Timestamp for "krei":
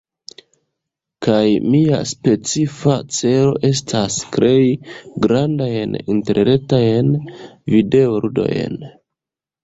4.35-4.63